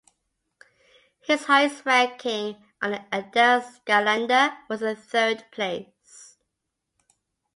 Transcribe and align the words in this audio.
His 1.19 1.45
highest 1.45 1.85
ranking 1.85 2.55
on 2.81 2.89
the 2.93 2.99
Adelskalender 3.13 4.57
was 4.67 4.81
a 4.81 4.95
third 4.95 5.43
place. 5.51 6.37